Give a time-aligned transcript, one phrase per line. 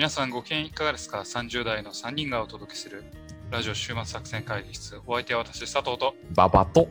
[0.00, 3.04] 皆さんご機嫌いかがですか ?30 代の3人がお届けする
[3.50, 4.98] ラジオ週末作戦会議室。
[5.06, 6.14] お相手は私、佐藤と。
[6.34, 6.88] ババと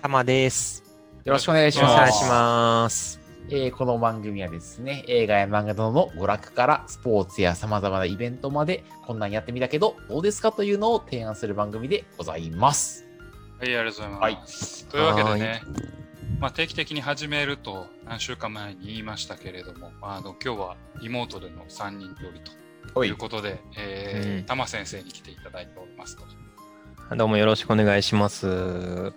[0.00, 0.82] たまです。
[1.26, 1.96] よろしくお願いしおます。
[1.98, 3.20] 願いします。
[3.50, 13.06] えーこの番組はですね、映画や漫画などの娯楽からスポーツや様々なイベントまで、こんなんやってみたけど、どうですかというのを提案する番組でございます。
[13.60, 14.86] はい、ありがとうございます。
[14.86, 15.60] というわけでね、
[16.38, 22.40] まあ、定期的に始めると何週間前に言いましたけれども、あの今日はリモートでの3人より
[22.94, 26.24] ということで、えーうん玉先生に来ていただいておりますと。
[27.16, 28.46] どうもよろしくお願いします。
[28.46, 29.12] はい、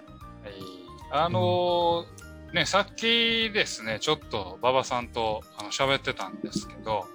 [1.12, 7.05] あのーね、さっきですね、ちょっと馬場さんとあの喋ってたんですけど、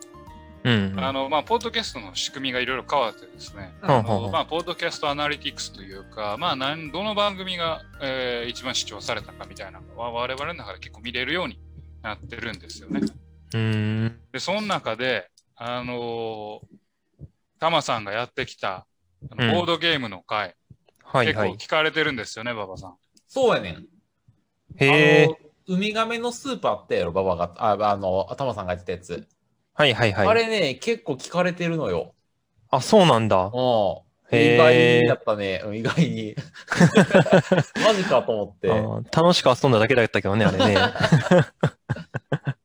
[0.66, 0.94] うん。
[0.98, 3.88] あの、まあ、ポッドキャストの仕組みがいろいろ変わってですね、うん
[4.32, 11.60] まあ、ポッドキャストアナリティクスというか、まあ、なんどの番組が、えー一番視聴されたかみたいなのは、我々の中で結構見れるように
[12.02, 13.00] なってるんですよね。
[13.54, 14.20] うーん。
[14.32, 16.66] で、その中で、あのー
[17.58, 18.86] タマさんがやってきた、
[19.30, 20.54] あうんのボードゲームの回、結
[21.12, 21.52] 構はいはい。
[21.54, 22.96] 聞かれてるんですよね、馬場さん。
[23.28, 23.86] そうやねん。
[24.78, 25.28] へえあ。
[25.28, 25.36] の
[25.68, 27.54] ウミガメのスープあったやろ、ババが。
[27.56, 29.28] あ、あの、頭さんが言ってたやつ。
[29.76, 30.28] はいはいはい。
[30.28, 32.14] あれね、結構聞かれてるのよ。
[32.70, 33.36] あ、そうなんだ。
[33.36, 34.06] うん。
[34.30, 35.62] へー意外だったね。
[35.64, 36.34] うん意外に。
[37.84, 38.70] マジかと思って。
[38.70, 40.76] あー楽しく遊んだだけだったけどね、あれね。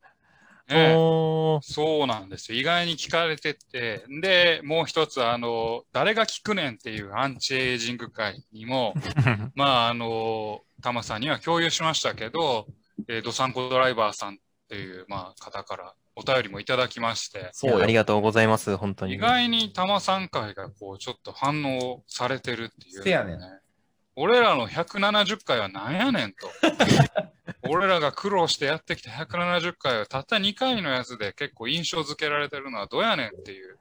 [0.72, 2.58] ねおーそうなんですよ。
[2.58, 8.94] 意外に聞かれてて、で、もう一つ、あの、誰が聞くねんっていうアンチエイジング会にも、
[9.54, 12.66] まあ、あの、タマさんには共有しましたけど、
[13.08, 14.36] えー、ドサンコドライバーさんっ
[14.68, 17.82] ていう、まあ、方からお便りもいただきまして、そうよ。
[17.82, 19.14] ありがとうございます、本当に。
[19.14, 23.38] 意外にタマさん会がこう、ちょっと反応されてるっていう、せやねん
[24.14, 26.50] 俺らの170回はなんやねんと。
[27.68, 33.78] 俺らが苦労してやってきた170回はたった2回のやつで結構印象付けられてるのはどうやねんっていう、い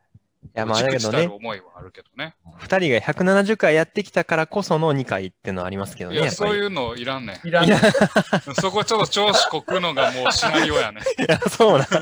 [0.53, 2.36] や、まあだけどね思いはあるけどね。
[2.62, 6.18] 二人が170回やってきたからこその2回っていうのはありますけどね。
[6.18, 7.82] いや、やそういうのいらんねいらんいやん。
[8.62, 11.04] そこちょっと調子こくのがもうシナリオやねん。
[11.22, 11.88] いや、そうなん。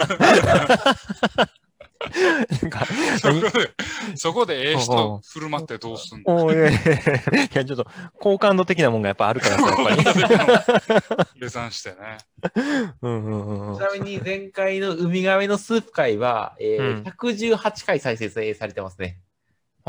[2.61, 2.85] なんか、
[3.19, 3.71] そこで、
[4.15, 6.51] そこでええ人う振る舞ってどうすんの？
[6.53, 6.55] い
[7.53, 7.85] やちょっと、
[8.19, 11.41] 好感度的なもんがやっぱあるからさ、やっぱり。
[11.41, 12.17] 計算してね。
[13.01, 13.81] うんうんうんうんち。
[13.81, 19.19] なみに前回のウミガメのスープ会は、えーうん118回再生されてますね。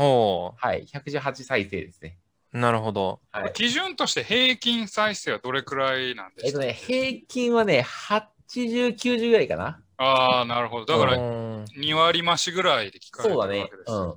[0.03, 2.17] おはい、118再生ですね。
[2.53, 3.19] ーなるほど。
[3.31, 3.53] はい。
[3.53, 9.79] 基準として平均再生はどれくらいなんでえっとね、すか平均はね、80、90ぐらいかな。
[9.97, 10.85] ああ、なるほど。
[10.85, 13.83] だから、うん2割増しぐらいで聞かれてるそうだねわけで。
[13.85, 13.91] す。
[13.91, 14.09] うん。
[14.09, 14.15] あ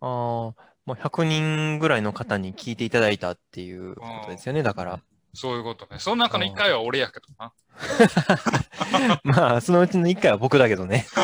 [0.00, 0.54] あ、も
[0.88, 5.00] う100人ぐらいの方に聞いていただいたっていうことですよね、だから。
[5.34, 5.98] そういうことね。
[5.98, 7.52] その中の1回は俺やけどな。
[9.22, 11.06] まあ、そのうちの1回は僕だけどね。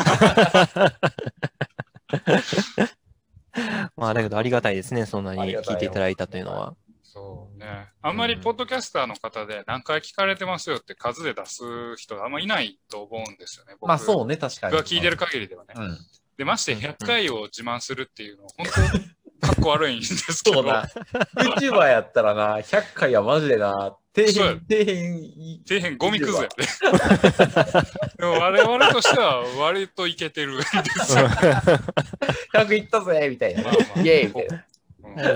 [3.95, 6.75] まあ、だけどありがたいですね、そんなに聞いていただいたというのは。
[7.03, 7.87] そうね。
[8.01, 11.63] あんまりポッドキャスターの方で何回聞かれてますよって数で出す
[11.95, 13.75] 人あんまいないと思うんですよね。
[13.79, 14.71] 僕まあそうね、確かに。
[14.73, 15.73] 僕が聞いてる限りではね。
[15.77, 15.97] うん。
[16.37, 18.73] で、ましてうん100回を自慢するっていうのは本当、
[19.47, 20.57] かっこ悪いんですけど。
[20.57, 20.83] そうな。
[21.37, 26.47] YouTuber やったらな、100回はマジでな、底そうや辺、底辺、底辺ゴミくずやで。
[28.17, 31.27] でも我々としては割といけてるんですよ。
[32.55, 33.63] 100いったぜみたいな。
[33.63, 34.55] まあまあイエーイみたいな。
[34.55, 34.65] うん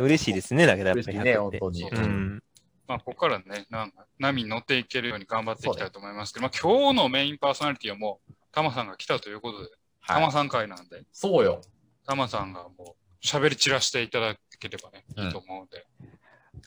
[0.04, 1.60] 嬉しいですね、だけどやっぱり嬉しいね、100って。
[1.60, 1.80] 本当に。
[1.82, 2.44] そううん。
[2.88, 9.70] まあ、ここからね、なんか波に乗っていけるように頑張っていきたいと思いますけど、まあ、今日のメインパーソナリティはもう、タマさんが来たということで、
[10.06, 10.24] タはい。
[10.24, 11.62] マさん会なんで、そうよ。
[12.06, 15.86] タマさんがもう喋り散らしていただければね、うんいいと思うので、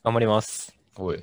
[0.04, 0.74] 頑張ります。
[0.96, 1.20] おい。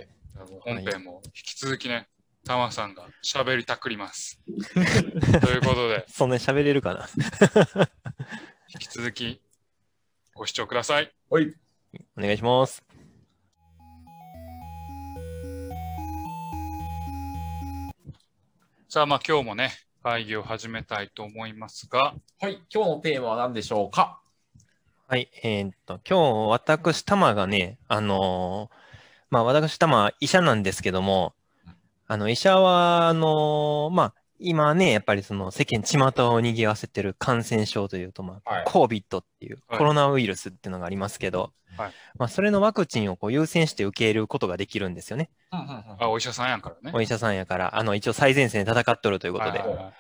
[0.48, 2.08] 本編も引き続きね、
[2.46, 4.40] タマさんが喋りたくります。
[5.42, 7.08] ということで、そんなに喋れるかな？
[8.74, 9.42] 引き続き
[10.34, 11.12] ご視聴ください。
[11.30, 11.54] おい。
[12.18, 12.84] お願いします。
[18.88, 19.72] さあ、まあ今日もね、
[20.02, 22.64] 会議を始めたいと思いますが、はい。
[22.74, 24.22] 今日のテーマは何でしょうか？
[25.08, 28.89] はい、えーっと、今日、私、タマがね、あのー
[29.30, 31.34] まあ、私、タマ、医者なんですけども、
[32.08, 45.30] あの、医者は、あのーまあ、今ね、やっぱりその世間巷を賑わせてる感染症というと、まはいあ、COVID っていうはいコロナウイルスっていうのがありますけど、はいまあ、それのワクチンをこう優先して受け入れることができるんですよね。
[46.00, 46.92] あ、お医者さんやからね。
[46.96, 49.68] お医者さんやから、あの、一応最前線で戦っとるということではい。
[49.68, 49.94] はいはい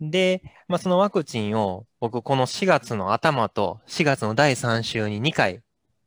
[0.00, 5.62] で、まあ、そのワクチンを僕この4月の頭と4月の第3週に2回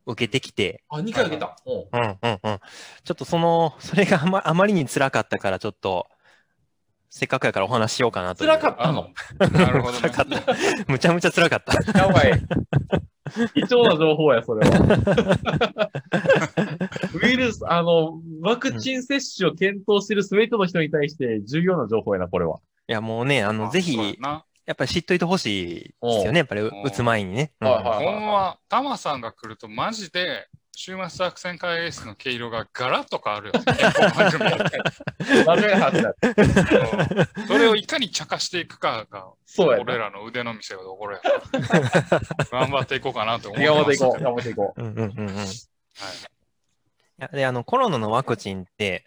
[0.07, 1.55] 受けてきて、あ、2回受けた。
[1.65, 1.99] うん。
[1.99, 2.59] うんうんうん。
[3.03, 6.07] ちょっとその、それがあまあまりに辛かったからちょっと、
[7.09, 8.45] せっかくやからお話ししようかなと。
[8.45, 9.09] 辛かったの？
[9.51, 10.09] なるほど、ね。
[10.09, 10.91] 辛かった。
[10.91, 11.99] むちゃむちゃ辛かった。
[11.99, 12.31] やばい。
[13.53, 15.89] 貴重な情報や、それは。
[17.21, 22.59] ウイルス、あの、ワクチン接種を検討している全ての人に対して重要な情報やな、これは。
[22.87, 24.17] いや、もうね、あの、あぜひ、
[24.67, 26.39] やっぱり知っといてほしいですよね。
[26.39, 27.53] やっぱり打つ前にね。
[27.61, 33.61] うんはいはいほんま、タマさんが来るとマジで、週末作戦会議室の毛色がガラッと変わるよね。
[33.65, 34.79] 結構番組やって
[35.23, 36.13] 真面目な話だ。
[36.21, 39.79] うんそれをいかに茶化していくかが、そう。
[39.79, 41.21] 俺らの腕の見せどころや。
[42.51, 43.73] 頑張っていこうかなと思ってます。
[43.73, 45.35] 頑張っていこう、頑張っていこうんうんうんうん。
[45.35, 45.47] いはい
[47.19, 49.05] やで、あの、コロナのワクチンって、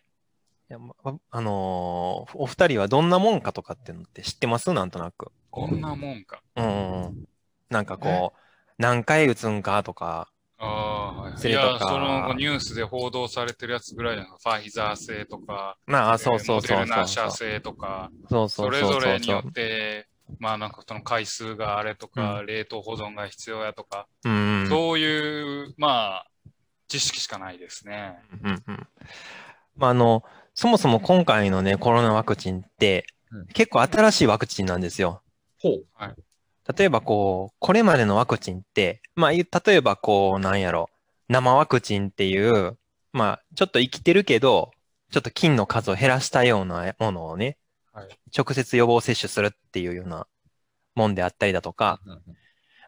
[0.71, 0.95] いやま
[1.31, 4.73] あのーお二人はどんなもんかとかっていうのって知ってます？
[4.73, 5.33] なんとなく。
[5.51, 6.43] こんなもんか。
[6.57, 7.27] うん。
[7.69, 8.39] なんかこう、
[8.79, 14.37] 何回打つんかとか、ああ、はいや、そのニュースで報道されてるやつぐらいなの。
[14.37, 17.31] ファイザー製とか、まあ、そうそうえーモデルナそうそうそう。
[17.31, 20.09] 社製とか、そうそそうれそうそうぞれによって、
[20.39, 24.07] まあなんかその回数があれとか、冷凍保存が必要やとか。
[24.63, 26.27] そういう、まあ、
[26.89, 28.19] 知識しかないですね。
[28.45, 28.89] うんうん。
[29.77, 30.25] まあ、あの、
[30.55, 35.23] そもそも今回のね、コロナワクチンってうん、結構新しいワクチンなんですよ。
[35.69, 35.85] う。
[35.93, 36.17] ほう。
[36.77, 40.89] 例えばこう、これまでのワクチンって、まあ、例えばこう、なんやろ、
[41.29, 42.79] 生ワクチンっていう、
[43.13, 44.71] まあ、ちょっと生きてるけど、
[45.11, 47.57] ちょっと菌の数を減らしたようなものをね、
[47.93, 50.29] はい直接予防接種するっていうような
[50.95, 52.01] もんであったりだとか、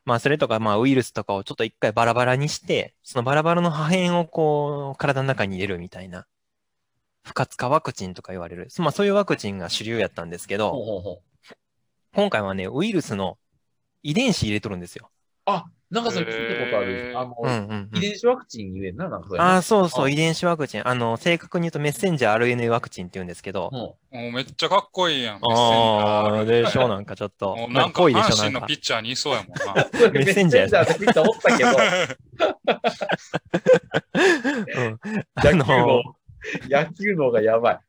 [0.05, 6.27] まあ、それとか、まあ、ウイルスとかをちょっと一回バラバラにして、そのバラバラの破片をこう、体の中に入れるみたいな、
[7.25, 8.69] 不活化ワクチンとか言われる。
[8.79, 11.31] まあ、そういうワクチンが主流やったんですけど、ほうほうほう。
[12.14, 13.38] 今回はね、ウイルスの
[14.03, 15.09] 遺伝子入れとるんですよ。
[15.47, 17.14] あ、なんかそれ聞いたことある。
[17.17, 17.99] あの、うんうん、うん。
[17.99, 19.41] 遺伝子ワクチン言えんな、なんかそれ。
[19.41, 20.87] ああ、そうそう、あ遺伝子ワクチン。
[20.87, 25.38] あの、正確に言うとメッセンジャー RNA ワクチンって言うんですけど、ももうめっちゃかっこいいやん。
[25.43, 27.56] ああ、でしょ、ななんかちょっと。
[27.56, 28.69] もうなんかぽいでしょ、阪神のなんか。
[28.69, 29.82] ピッチャーにいそうやもんな。
[29.88, 29.91] う。
[30.12, 31.70] メッセンジャーやメッセンジャーってピッチャーおったけど、
[34.82, 35.00] うん。
[35.35, 36.03] あ野球のの、、
[36.69, 37.81] 野球のがやばい。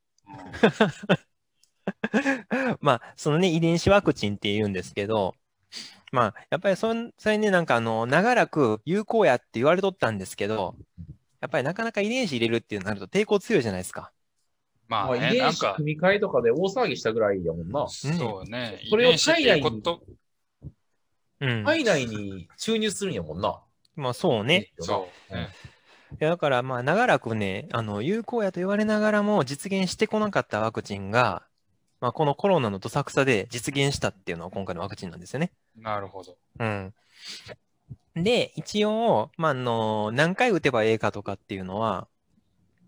[2.81, 5.35] まあ、そのね、遺伝子ワクチンって言うんですけど、
[6.12, 10.75] まあ、やっぱりそん、それね、なんかあの、長らく有効やって言われとったんですけど、
[11.41, 14.12] やっぱりなかなか遺伝子入れるっていうなると抵抗強いじゃないですか。
[14.88, 17.88] まあね、まあ遺なんか、伝子組み換えとかで大騒ぎしたぐらいやもんな。
[17.88, 18.79] そうね。
[18.89, 20.03] それを遺伝子っていうこと、
[21.41, 21.65] うん。
[21.65, 23.62] 体内に注入するんやもんな。
[23.95, 24.71] まあ、そうね。
[24.79, 25.50] そうね。
[26.12, 31.44] いやだから、まあ、長らくね、あの、有効やと言われながらも実現してこなかったワクチンが、
[32.03, 35.53] まあ、このコロナのどさくさで実現したっていうのは今回のワクチンなんですよね。
[35.77, 36.35] なるほど。
[36.59, 36.94] うん。
[38.13, 42.09] で、一応、まあ、あの、何回打てばええかとかっていうのは、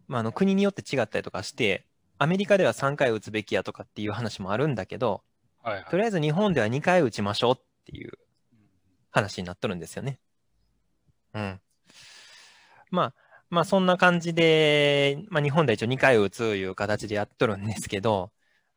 [0.09, 1.85] まあ、あの、国によって違ったりとかして、
[2.17, 5.21] アメリカでは3回打つべきやとかっていう話もあるんだけど、
[5.63, 8.11] はいはいとりあえず日本では2回打ちましょうっていう
[9.11, 10.19] 話になっとるんですよね。
[11.33, 11.61] うん。
[12.91, 13.13] まあ、
[13.49, 18.33] まあそんな感じで、まあ日本では一応2回打ついう形でやっとるんですけど、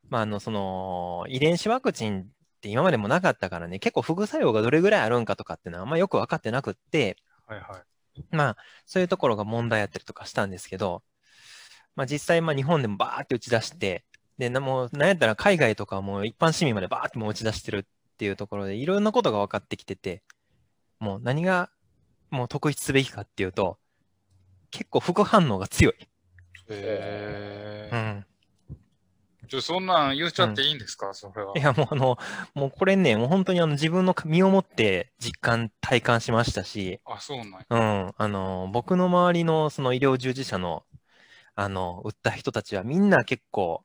[0.08, 2.26] まああの、その、遺伝子ワクチンっ
[2.60, 7.16] て今までもなかったからね、結構副作用がどれぐらいあるんかとかっていうのはあんまよく分かってなくって、
[7.46, 8.24] はいはい。
[8.30, 11.02] まあそういうところが問題やったりとかしたんですけど、
[11.96, 14.04] まあ実際まあ日本でもバーって打ち出して、
[14.38, 17.84] で、なもう、なんやったら海外とかはもう一般市民までバーってもう打ち出してるっ
[18.18, 20.22] ていうところで、いろんなことが分かってきてて、
[21.00, 21.70] もう何が
[22.30, 23.78] もう特筆すべきかっていうと、
[24.70, 25.94] 結構副反応が強い。
[26.68, 28.26] えーうん。
[29.48, 31.54] ちょそんなん言っちゃっていいんですか、それは。
[31.56, 32.18] いや、もうあの、
[32.54, 37.66] もうこれね、もう本当にあの自分の身をもって実感、体感しましたし、あ、そうなんや。
[37.70, 40.84] うん、あの、僕の周りのその医療従事者の、
[41.54, 43.82] あの、打った人たちはみんな結構、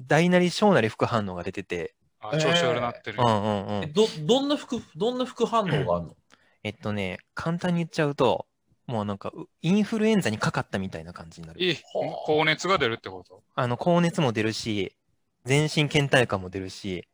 [0.00, 3.18] 大なり小なり副反応が出てて、あ、調子悪なってる。
[3.20, 3.84] うんうんうん。
[3.84, 6.16] えど、どんな副、どんな副反応があるの？
[6.64, 8.46] えっとね、簡単に言っちゃうと、
[8.86, 11.62] もうなんか、うインフルエンザにかかったみたいな感じになる。
[11.62, 11.76] いい、
[12.24, 13.42] 高熱が出るってこと？
[13.54, 14.94] あの、高熱も出るし、
[15.44, 17.06] 全身倦怠感も出るし。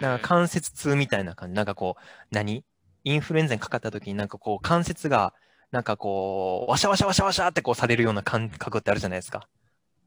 [0.00, 1.54] なんか関節痛みたいな感じ。
[1.54, 2.64] なんかこう、何？
[3.04, 5.34] インフルエンザにかかった時になんかこう、関節が、
[5.70, 9.48] なんかこう、ワシャワシャワシャワシャってこうされるような感覚ってあるじゃないですか。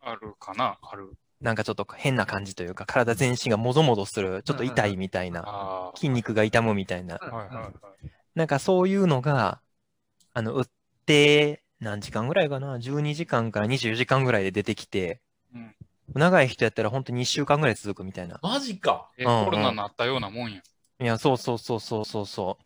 [0.01, 0.77] あるかな？
[0.81, 1.13] ある。
[1.39, 7.19] なんかちょっと変な感じというか、体全身がもぞもぞする、ちょっと痛いみたいな、あ筋肉が痛むみたいな。
[8.33, 9.61] なんかそういうのが、
[10.33, 10.65] あの、打っ
[11.05, 15.21] て、何時間ぐらいかな ?12 時間から24時間ぐらいで出てきて、
[15.53, 15.75] うん
[16.13, 18.39] 長い人やったら本当に1週間ぐらい続くみたいな。
[18.41, 19.09] マジか。
[19.17, 20.61] え、うんうんコロナになったようなもんや。
[20.99, 22.57] いや、そうそうそうそうそうそ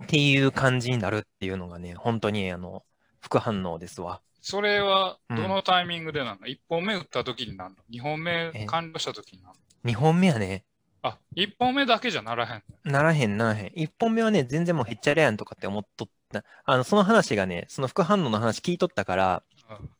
[0.00, 0.04] う。
[0.04, 2.84] っていう感じになるっていうのがね、本当にあの、
[3.20, 4.20] 副反応ですわ。
[4.40, 10.64] それは、うんどのタイミングでなの、?1 本目打った時になるの ?2 本目え完了した時になる2本目やね。
[11.02, 12.62] あ、1本目だけじゃならへん。
[12.84, 13.66] ならへん、ならへん。
[13.68, 16.44] 1本目はね、全然もうへっちゃれやんとかって思っとった。
[16.64, 19.90] あの、その話がね、その副反応の話聞いとったから、うん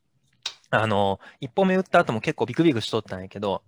[0.71, 3.63] あの、1本目打った後も結構ビクビクしとったんやけど、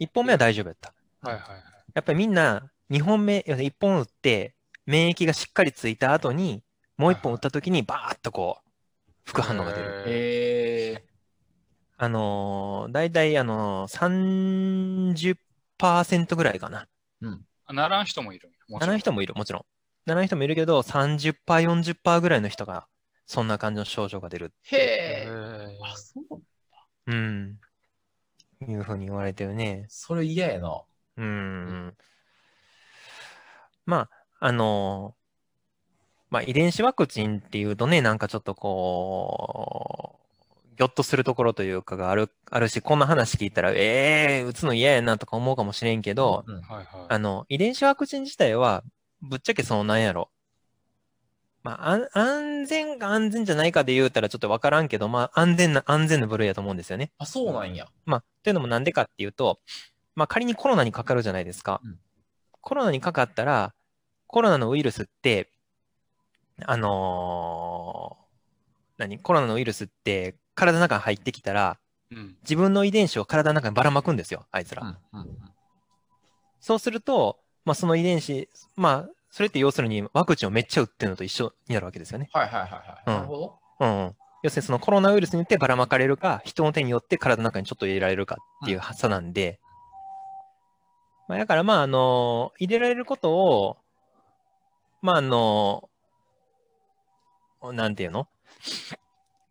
[0.00, 0.92] 1本目は大丈夫やった。
[1.20, 1.62] はいはいはい。
[1.94, 4.54] やっぱりみんな、2本目、1本打って、
[4.86, 6.62] 免疫がしっかりついた後に、
[6.96, 8.70] もう1本打った時にバーッとこう、
[9.24, 10.04] 副反応が出る。
[10.06, 11.04] へへえ。
[11.96, 15.36] あのー、だいたいあのー、
[15.78, 16.86] 30%ぐらいかな。
[17.70, 19.64] ーならん人もいるならん人もいる、もちろん。
[20.06, 22.86] ならん人もいるけど、30%、40%ぐらいの人が、
[23.26, 24.52] そんな感じの症状が出る。
[24.64, 25.28] へへえ。
[25.28, 26.40] ーあ、そう。
[27.06, 27.58] うん。
[28.68, 29.86] いうふうに言われてるね。
[29.88, 30.82] それ嫌やな。
[31.16, 31.96] うん。
[33.86, 34.08] ま
[34.40, 35.24] あ、あのー
[36.30, 46.54] まあ、遺伝子ワクチンっていうとね、なんかちょっとこう、ぎょっとするところというかがある、あるし、こんな話聞いたら、ええー、打つの嫌やなとか思うかもしれんけど、うん。
[46.56, 46.86] はいはい。
[47.08, 48.82] あの、遺伝子ワクチン自体は、
[49.22, 50.28] ぶっちゃけそのなんやろ。
[51.64, 57.10] まあ、安安全か安全じゃないかで言うたらちょっとわからんけど、まあ、安全な、安全な部類やと思うんですよね。
[57.18, 57.88] あ、そうなんや。
[58.04, 59.58] まあ、というのもなんでかっていうと、
[60.14, 61.80] まあ、仮にコロナにかかるじゃないですか。
[61.84, 61.98] うん
[62.66, 63.74] コロナにかかったら、
[64.26, 65.50] コロナのウイルスって、
[66.64, 69.18] あのー何？
[69.18, 71.76] コロナのウイルスって体の中に入ってきたら、
[72.10, 72.36] うん。
[72.42, 74.96] 自分の遺伝子を体の中にばらまくんですよ、あいつら。
[75.12, 75.20] うん。
[75.20, 75.38] うん。
[76.58, 82.28] そうすると、まあ、その遺伝子、まあ、それって要するにワクチンをめっちゃ打ってるのと一緒になるわけですよね。
[82.32, 83.02] はいはいはいはい。
[83.04, 83.58] うんなるほど。
[83.80, 84.16] うんうん。
[84.44, 89.58] 要するにそのコロナウイルスによってばらまかれるか、人の手によって体の中にちょっと入れられるかっていう差なんで、
[91.26, 93.76] まあ、だからまあ、あの、入れられることを、
[95.02, 95.90] まあ、あの、
[97.72, 98.28] なんていうの？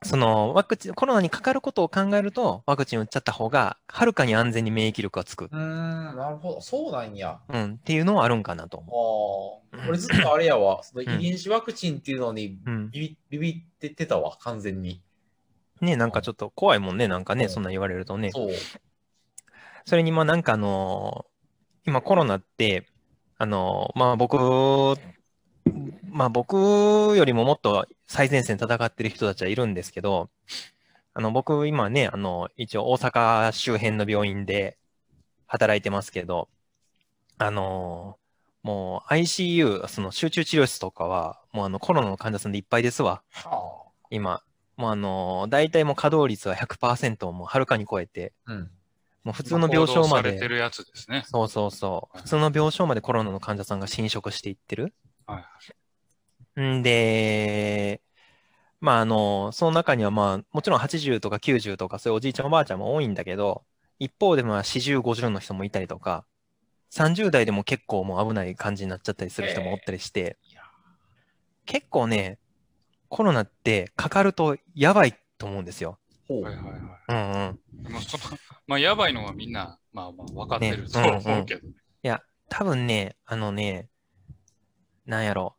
[0.04, 5.46] その、ワクチン、コロナにかかることを考えると、ワクチン打っちゃった方が、はるかに安全に免疫力がつく。
[5.46, 6.62] うーん、なるほど。
[6.62, 7.40] そうなんや。
[7.50, 9.88] うん、っていうのはあるんかなとあ思あ。
[9.88, 10.84] 俺ずっとあれやわ。
[10.84, 12.58] その遺伝子ワクチンっていうのに。
[12.92, 15.02] ビビビビってってたわ、完全に。
[15.82, 18.32] ね、なんかちょっと怖いもんね、なんかね、うんそんなん言われるとね。
[18.32, 18.50] そう。
[19.86, 21.34] それに、まあなんかあのー
[21.86, 22.86] 今コロナって、
[23.38, 24.38] あのーまあ僕、
[26.10, 30.30] まあ僕よりももっと最前線戦ってる人たちはいるんですけど、
[31.16, 34.78] あの僕今ね、あの、一応大阪周辺の病院で
[35.48, 36.48] 働いてますけど、
[37.40, 38.24] あのー
[38.64, 44.44] もう ICU、その集中治療室とかは、もうあのコロナの患者さんでいっぱいですわ、は今。
[44.78, 48.54] もうあのー大体もう稼働率は100%をもうはるかに超えて、あ。
[48.54, 48.72] うん。
[49.24, 51.24] もう普通の病床ま報道されてで、るやつですね。
[51.26, 54.94] そうそうそう、普通の病床までコロナの患者さんが侵食していってる。
[55.26, 55.44] はい
[56.62, 58.02] んで、
[58.82, 63.66] まああの、その中にはまあ、もちろん80とか90とかそういうおじいちゃんおばあちゃんも多いんだけど、
[64.00, 66.26] 一方でまあ40、50の人もいたりとか、
[66.92, 70.38] 30代でも結構もう危ない感じになっちゃったりする人もおったりして
[71.66, 72.40] 結構ね、
[73.10, 75.98] コロナってかかるとやばいと思うんですよ。
[76.28, 76.44] ほう。
[76.44, 76.80] はいはいはい。
[77.10, 77.60] うんうん。
[77.92, 78.24] まあ、その
[78.68, 81.74] まあ、やばいのはみんな、まあまあ、分かってるねと思うけどね。
[82.04, 83.90] いや、多分ね、あのね、
[85.06, 85.56] なんやろ。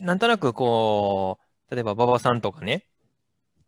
[0.00, 1.38] なんとなくこ
[1.70, 2.86] う、例えば馬場さんとかね、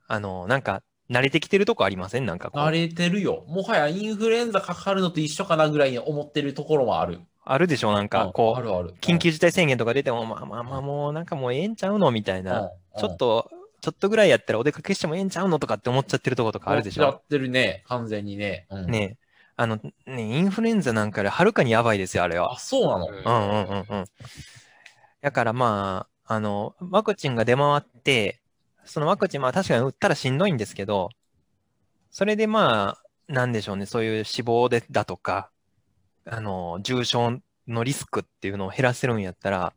[0.09, 2.27] あの、なんか、慣れてきてるとこありません？
[2.27, 2.63] なんかこう。
[2.63, 3.45] 慣れてるよ。
[3.47, 7.21] もはやインフルエンザかかるのと一緒かなぐらいに思ってるところもある。
[7.45, 7.93] あるでしょ？
[7.93, 8.95] なんかうんこう、あるある。
[9.03, 12.11] 緊急事態宣言とか出ても、まあまあまあもうなんかもうええんちゃうの？
[12.13, 12.61] みたいうんな。
[12.61, 17.03] うんちょっと、ちょっとぐらいやったらお出かけしてもええんちゃうのとかって思っちゃってるとことかあるでしょ？
[17.03, 17.83] やってるね。
[17.89, 18.67] 完全にね。
[18.71, 19.27] うんねえ。
[19.57, 22.59] あの、ね、インフルエンザなんかよりはるかにやばいですよ、あれはあ、。
[22.59, 23.07] そうなの？
[23.07, 24.05] うんうんうんうんうん。
[25.21, 28.41] だからまあ、あの、ワクチンが出回って、
[28.85, 31.11] そのワクチン、まあ確かに打ったらしんどいんですけど、
[32.11, 35.51] それでまあ、なんでしょうね、そういう死亡でだとか、
[36.25, 39.75] あの、重症のリスクっていうのを減らせるんやったら、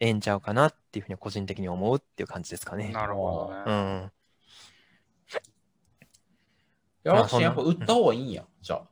[0.00, 2.88] ええんちゃうかなっていうふうに個人的に思うっていう感じですかね。
[2.88, 3.72] なるほどうね。
[3.72, 4.12] ん。
[7.04, 8.44] いや、まあワクチンやっぱ打った方がいいんや。
[8.62, 8.82] じゃあ。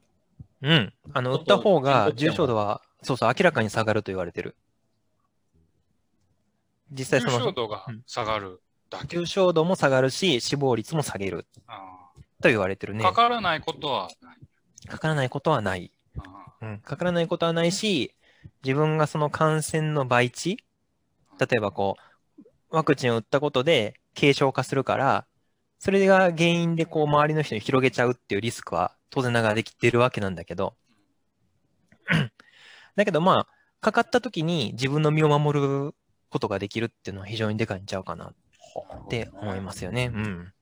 [0.60, 0.92] うん。
[1.14, 4.56] あの、打った方が重症度は、そうそう、明らかに下がると言われてる。
[6.92, 9.16] 実際重その、症度が下がるだけ。
[9.16, 12.10] 重症度も下がるし、死亡率も下げるあ
[12.42, 13.00] と言われてるね。
[13.00, 14.36] ーかからないことはない。
[14.86, 15.90] かからないことはない。
[16.18, 16.78] あうん。
[16.80, 18.14] かからないことはないし、
[18.62, 20.58] 自分がその感染の倍値、
[21.38, 21.96] 例えばこ
[22.38, 25.26] う、ワクチンを打ったことで軽症化するから、
[25.78, 30.74] それが原因でこう周りの人に広げちゃうっていうリスクは当然ながらできてるわけなんだけど、
[32.94, 33.46] だけどまあ、
[33.80, 35.94] かかった時に自分の身を守る
[36.32, 40.10] ことができるっていうのは非常にでかいんちゃうかなっーて思いますよね。
[40.12, 40.52] うん。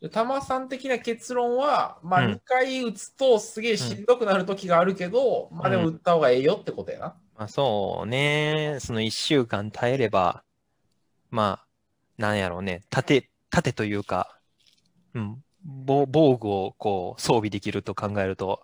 [0.00, 7.06] でタマさん的な結論は、まあうん2回打つとすげえしんどくなる時があるけど、まあでも打った方がええよってことやな。
[7.36, 10.44] まあそうね、その一週間耐えれば、
[11.30, 11.66] まあ、
[12.18, 14.38] なんやろうね、盾、盾というか、
[15.14, 18.62] うん、防防具をこう装備できると考えると、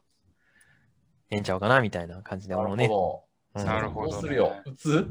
[1.31, 2.87] ええんちゃうかなみたいな感じで思うね。
[2.87, 3.21] ど。
[3.21, 3.26] うん
[3.65, 4.63] なるほどねどうするよ。
[4.65, 5.07] 打つ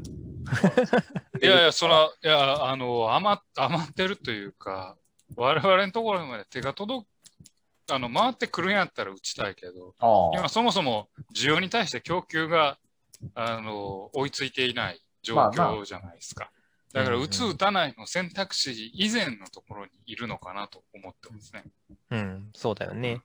[1.42, 4.96] いやいや、その、いや、あの、余余ってるというか、
[5.34, 12.78] 我々のところまで手が届く、あの、回ってくるんやったら打ちたいけど、あ今そもそも需要に対して供給が、
[13.34, 16.50] あの、追いついていない状まあま況じゃないですか。
[16.92, 21.64] だから、うんうん打つ、打たないの選択肢以前のところにいるのかなと思ってますね。
[22.10, 23.20] うん、そうだよね。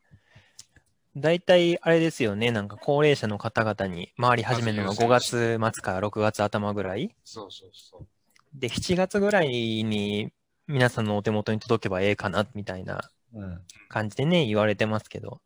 [1.17, 7.13] 大体、あれですよね、なんか高齢者の方々に回り始めるのが5月末から6月頭ぐらい。
[7.25, 8.07] そうそうそう。
[8.53, 10.31] で、7月ぐらいに
[10.67, 13.01] 皆さんのお手元に届けばええかな、みたいな
[13.33, 13.61] うん。
[13.89, 15.41] 感じでね、言われてますけど。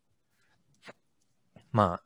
[1.72, 2.00] ま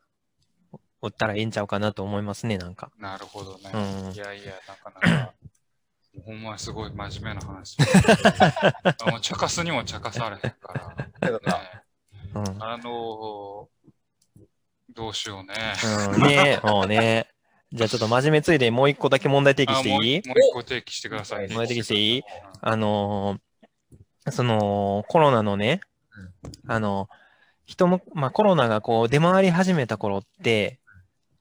[0.72, 2.90] あ、おったらええんちゃうかなと思いますね、なんか。
[2.98, 3.70] なるほどね。
[3.74, 3.78] う
[4.10, 5.34] んいやいや、なかなか、
[6.24, 7.76] ほんますごい真面目な話。
[7.78, 11.30] あ もう茶化すにも茶化されへんから。
[11.30, 11.82] だからね
[12.34, 12.62] うん。
[12.62, 13.80] あのー
[14.92, 15.54] どうしようね。
[16.14, 17.28] うん、ねもうね。
[17.72, 19.94] じゃあちょっと真面目ついでもう一個だけ問題提起していい？
[20.26, 21.46] もう一個提起してください。
[21.48, 22.22] 問題提起していい？
[22.60, 25.80] あのーその、コロナのね、
[26.66, 27.08] あの、
[27.64, 30.78] 人も、まあコロナがこう出回り始めた頃って、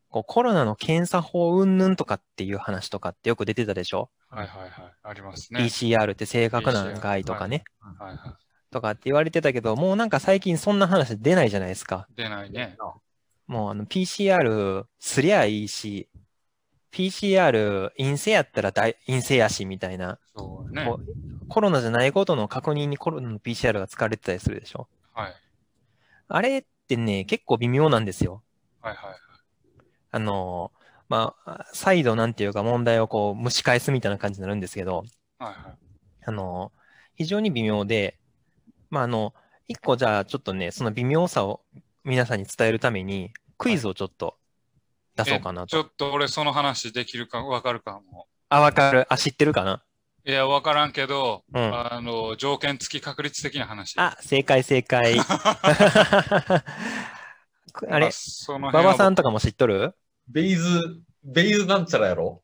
[0.10, 4.10] こうコロナの検査法云々とかっていう話とかってよく出てたでしょ？
[4.29, 4.93] はいはいはい。
[5.03, 5.60] ありますね。
[5.62, 8.38] ?PCR って正確な害とかね、はいは
[8.71, 12.07] とかって言われてたけど、もうなんか最近そんな話出ないじゃないですか。
[12.11, 12.13] い。
[12.15, 12.77] 出ないね。
[13.47, 16.07] もうあの PCR すりゃいいし、
[16.91, 20.85] PCR 陰性やったら大陰性やしみたいな、そうね。
[20.85, 20.99] こ
[21.47, 24.88] コロナじゃないことの確認にコロナの PCR が使われてたりするでしょ。
[25.13, 25.34] はい。
[26.27, 28.43] あれってね、結構微妙なんですよ。
[28.82, 29.15] はいはい。
[30.12, 30.71] あの、
[31.10, 35.05] まあ、再度なんていうか問題をこう蒸し返すみたいな感じになるんですけど、
[35.39, 35.77] はいはい。
[36.25, 36.71] あの、
[37.15, 38.19] 非常に微妙で、
[38.89, 39.34] まあ、あの、
[39.67, 41.62] 一個じゃあちょっとね、その微妙さを
[42.04, 44.38] 皆さんに伝えるために、クイズをちょっと
[45.15, 45.67] 出そうかなと。
[45.67, 48.28] ちょっと俺その話できるかわかるかも。
[48.49, 49.06] あ、わかる。
[49.13, 49.84] あ、知ってるかな？
[50.25, 53.93] いや、わからんけど、うんあの、条件付き確率的な話。
[53.99, 55.17] あ、正解正解。
[57.89, 58.08] あれ？
[58.08, 59.93] ま、その馬場さんとかも知っとる？
[60.28, 62.25] ベイズ、ベイズなんちゃらやろ？
[62.25, 62.41] お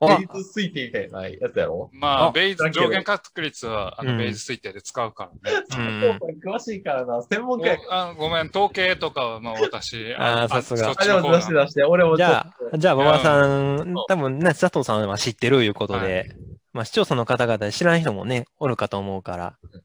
[0.00, 1.90] ベイズ推定みたいなやつやろ？
[1.92, 2.32] まあ、あ。
[2.32, 4.18] ベイズだ、けど条件確率は、あの、うん。
[4.18, 5.64] ベイズ推定で使うからね。
[5.78, 10.90] うん詳しいからな、専門家あごめん、統計とかは、まあ、私、 あーさすが。
[10.90, 16.36] あ、でも出して出して、俺もじゃとあ、じゃあ、馬場さんうん、多分ね、佐藤さんは知ってるいうことはで、
[16.72, 19.56] まあ、視聴者の方々で知らん人もね、おるかと思うから。
[19.62, 19.82] うん。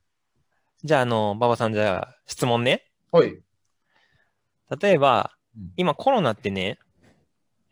[0.83, 2.85] じゃあ、あの、馬場さん、じゃあ、質問ね。
[3.11, 3.41] はい。
[4.81, 6.79] 例えばうん、今コロナってね、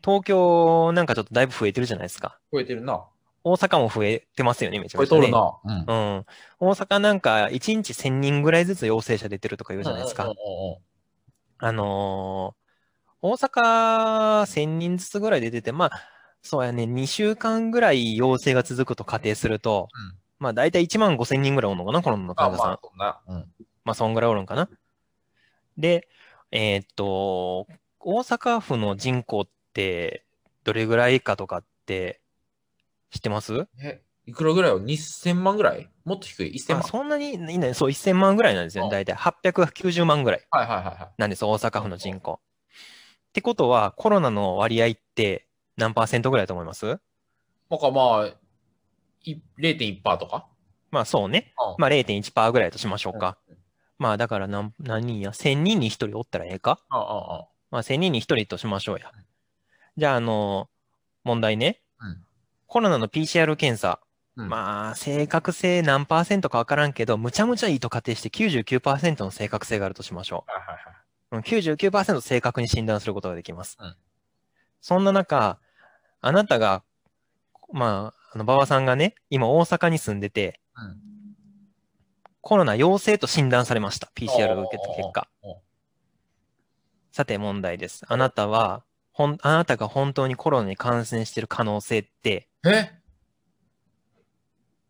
[0.04, 2.38] 東京なんかちょっとだいぶ増えてるじゃないですか。
[2.52, 3.04] 超えてるな。
[3.42, 5.20] 大阪も増えてますよね、めちゃ超えめちゃ、ね。
[5.22, 5.84] とるな。
[5.86, 6.16] うん。
[6.16, 6.26] うん。
[6.58, 10.32] 大阪なんか1日1000人ぐらいずつ陽性者出てるとか言うじゃないですか
[11.58, 12.60] あのー
[13.22, 15.90] 大阪1000人ずつぐらい出てて、まあ、
[16.40, 22.66] そうやね、2週間ぐらい陽性が続くと仮定すると、うんまあ大体1万5千人ぐらいおるのかな、コロナのあ、患者さん。
[22.68, 23.20] まあ、そんな。
[23.28, 23.66] うん。
[23.84, 24.70] まあ、そんぐらいおるんかな。
[25.76, 26.08] で、
[26.50, 27.66] えーっと、
[28.00, 29.52] 大阪府の人口って、
[30.64, 32.20] どれぐらいかとかって、
[33.10, 33.66] 知ってます？
[33.82, 35.88] え、いくらぐらいよ ?2000 万ぐらい？
[36.04, 36.82] もっと低い ?1000 あ万？
[36.84, 38.92] そんなにいない、そう、1000万ぐらいなんですよあね。
[38.92, 41.08] 大体890万ぐらいはいはいはいはい。
[41.18, 42.40] なんです、大阪府の人口。
[42.42, 46.86] ってことは、コロナの割合って何パーセントぐらいだと思います？
[47.70, 48.26] なんかまあ、
[49.24, 50.46] い0.1%とか？
[50.90, 51.52] まあそうね。
[51.58, 53.38] うんまあ0.1%ぐらいとしましょうか。
[53.98, 56.78] まあだから何何人や ?1000 人に1人おったらええか？
[56.90, 57.48] ああ、ああ。
[57.70, 59.12] まあ1000人に1人としましょうや。
[59.96, 60.68] じゃあ、あの、
[61.24, 61.82] 問題ね。
[62.00, 62.24] うん
[62.66, 64.00] コロナの PCR 検査。
[64.36, 70.94] うんまあ、正確性何パーセントかわからんけど、むちゃむちゃいいと仮定して99%の正確性があるとしましょはいはいはい。
[71.32, 71.36] う。
[71.36, 73.76] うん99%正確に診断することができます。
[73.80, 73.96] うん
[74.80, 75.58] そんな中、
[76.20, 76.82] あなたが、
[77.72, 81.10] まあ、あの、馬場さんがね、今大阪に住んでて、うん
[82.42, 84.10] コロナ陽性と診断されました。
[84.14, 85.28] PCR を受けた結果。
[87.12, 88.02] さて問題です。
[88.08, 88.82] あなたは、
[89.20, 92.90] ほん、あなたが本当にコロナに感染している可能性ってえ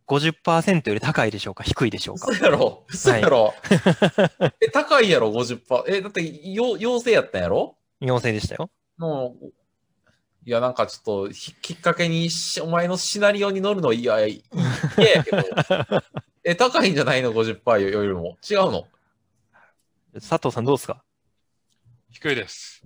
[0.07, 1.65] ？50%より高いでしょうか？
[1.65, 2.29] 低いでしょうか？
[2.31, 2.85] 嘘やろ？
[2.89, 3.53] 嘘やろ、
[4.63, 5.83] え、高いやろ ?50%。
[5.89, 7.77] え、だって、よ陽性やったんやろ？
[8.01, 8.71] 陽性でしたよ。
[8.99, 9.47] もう、
[10.45, 14.45] いや、なんかちょっと、ひきっかけにし、お前のシナリオに乗るの、いや、い
[14.97, 15.39] やけど。
[16.45, 18.39] え、高いんじゃないの ?50% よりも。
[18.49, 18.87] 違うの？
[20.15, 21.03] 佐藤さんどうですか？
[22.13, 22.85] 低いです。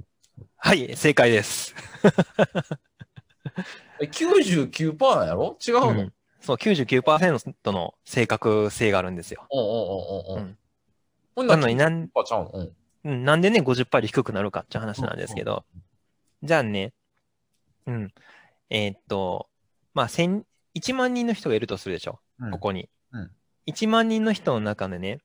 [0.65, 1.75] はい、正解です。
[4.01, 5.59] え、99%なんやろ？
[5.61, 5.97] 違うの、うん。
[5.99, 9.47] んそう、99%の正確性があるんですよ。
[9.53, 9.63] うんう
[10.39, 10.59] んうん
[11.43, 11.47] うん。
[11.49, 12.09] なのになん、
[13.03, 15.67] なんでね、50%より低くなるかっていう話なんですけど、
[16.43, 16.95] じゃあね、
[17.85, 18.15] うん。
[18.71, 19.51] えーっと、
[19.93, 22.51] まあ、千1万人の人がいるとするでしょ、うん。
[22.53, 22.89] ここに。
[23.13, 23.31] うん。
[23.67, 25.21] 1万人の人の中でね、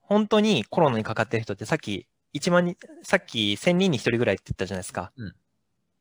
[0.00, 5.12] 本当にコロナにかかってる人ってさっき、1万人、さっき1000人に1人ぐらいって言ったじゃないですか。
[5.16, 5.34] うん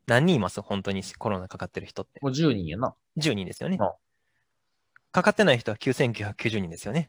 [0.08, 0.60] 何人います？
[0.64, 2.20] 本当にコロナかかってる人って。
[2.24, 2.96] もう10人やな。
[3.18, 3.94] 10人ですよねあ。
[5.12, 7.08] かかってない人は9990人ですよね。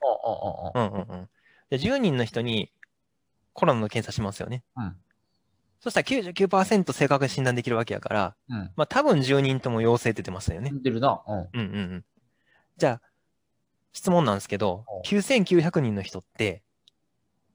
[0.74, 1.28] うんうんうん。
[1.70, 2.70] で、10人の人に
[3.54, 4.64] コロナの検査しますよね。
[4.76, 4.96] うん
[5.83, 8.70] そしたら99%正確に診断できるわけやから、うん。
[8.76, 10.70] まあ多分10人とも陽性って出てますよね。
[10.70, 11.22] 似てるな。
[11.26, 11.38] うん。
[11.38, 12.04] うんうんうん。
[12.76, 13.02] じゃあ、
[13.94, 16.62] 質問なんですけどお、9900人の人って、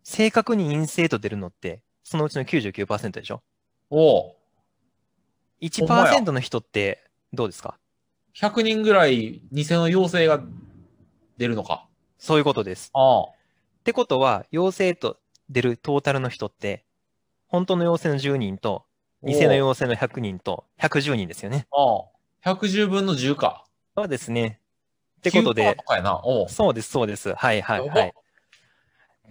[0.06, 3.41] 正確に陰性と出るのって、そのうちの99%でしょ？
[3.89, 4.34] おう
[5.80, 7.80] ほんまや ?1% の人ってどうですか
[8.36, 10.41] ？100人ぐらい偽の陽性が
[11.38, 11.88] 出るのか。
[12.20, 12.91] そういうことです。
[12.94, 13.24] ああ。
[13.24, 13.28] っ
[13.84, 15.18] てことは、陽性と
[15.50, 16.86] 出るトータルの人って、
[17.48, 18.86] 本当の陽性の10人と、
[19.24, 21.65] 偽の陽性の100人と、110人ですよね。
[21.72, 22.02] あ
[22.46, 22.52] あ。
[22.52, 23.65] 110分の10か。
[23.98, 24.60] そうですね。
[25.18, 26.22] ってこと9%でと、かやな。
[26.24, 26.50] おう。
[26.50, 27.34] そうです、そうです。
[27.34, 28.13] はいはいはい。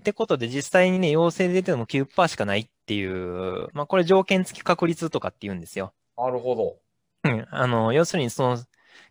[0.05, 5.95] ってことで、実際にね、陽性で出ても9%しかないっていう、まあこれ条件付き確率とかって言うんですよ。
[6.19, 6.77] なるほど。
[7.25, 7.47] うん。
[7.51, 8.59] あの、要するにその、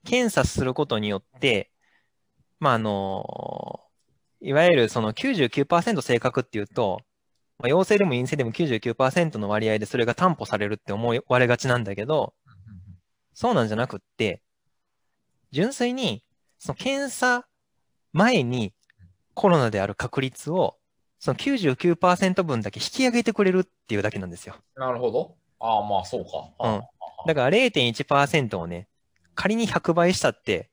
[0.05, 1.71] 検査することによって、
[2.59, 3.81] まああの、
[4.39, 7.01] いわゆるその99%正確っていうと、
[7.57, 12.35] まあ、陽性でも陰性でも99%の割合でそれが担保されるって思われがちなんだけど、
[13.33, 14.43] そうなんじゃなくって、
[15.51, 16.23] 純粋に、
[16.59, 17.47] その検査
[18.11, 18.73] 前に
[19.33, 20.77] コロナである確率を、
[21.23, 24.55] その99%分だけ引き上げてくれるっていうだけなんですよ。
[24.75, 25.37] なるほど。
[25.57, 26.49] ああ、まあそうか。
[26.59, 26.81] うん
[27.25, 28.89] だから0.1%をね、
[29.33, 30.69] 仮に100倍したって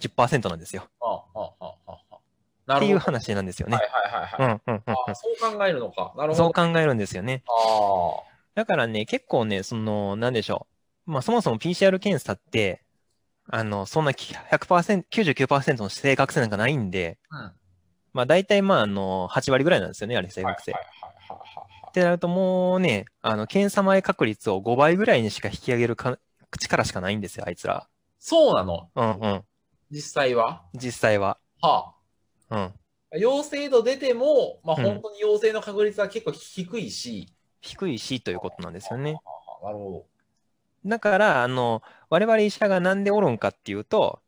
[0.00, 0.86] 10%なんですよ。
[1.00, 2.18] ああ、ああ、ああ。
[2.66, 2.98] なっていう。
[2.98, 3.82] 話なんですよねは。
[3.82, 4.60] いはいはいはい。
[4.66, 6.12] うんうんうんああそう考えるのか。
[6.14, 6.46] なるほど。
[6.48, 7.42] うんそう考えるんですよね。
[7.48, 8.22] あ
[8.54, 10.66] だからね、結構ね、その、なんでしょ
[11.06, 11.12] う。
[11.12, 12.84] まあそもそも PCR 検査って、
[13.48, 17.38] あの、そんな100%、99%の正確性なんかないんで、あ。
[17.38, 17.52] うん。
[18.16, 20.72] まあ大体まああの、8割ぐらいなんですよね、あれ正確性。
[20.72, 26.18] ってなるともうね、あの、検査前確率を5倍ぐらいにしか引き上げるか
[26.58, 27.86] 力しかないんですよ、あいつら。
[28.18, 28.88] そうなの？
[28.94, 29.44] うんうん。
[29.90, 30.62] 実際は？
[30.72, 31.36] 実際は。
[31.60, 31.92] は
[32.50, 32.58] うん。
[32.58, 32.72] あ。
[33.18, 37.28] 陽性度出ても、まあうん本当に陽性の確率は結構低いし。
[37.60, 39.18] 低いしということなんですよね。
[39.62, 40.06] ああなるほ
[40.86, 44.20] だから、あの、我々医者がなんでおるんかっていうと、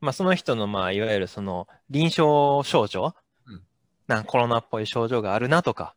[0.00, 3.25] まあその人の、まあいわゆるその臨床症状、うん
[4.06, 5.94] なんかコロナっぽい症状があるなとか、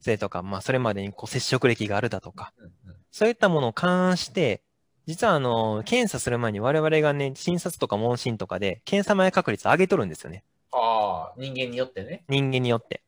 [0.00, 2.52] それとか、まあそれまでにこう接触歴があるだとか、
[3.10, 4.62] そういったものを勘案して、
[5.06, 10.44] 実はあの、検査する前に我々がね、診察とか問診とかで、検査前確率上げとるんですよね。
[10.72, 12.24] ああ、人間によってね。
[12.28, 13.02] 人間によって。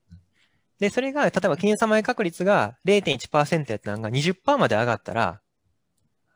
[0.79, 5.41] で、それが、例えば検査前確率が0.1%やったのが20%まで上がったら、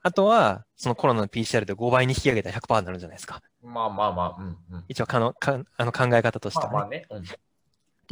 [0.02, 3.40] あとは、そのコロナの PCR で5倍に引き上げたら100%になるじゃないですか。
[3.62, 4.84] まあまあまあ、うんうん。
[4.88, 6.70] 一応かの、かあの考え方としてはね。
[6.72, 7.06] まあまあね。
[7.08, 7.24] うん。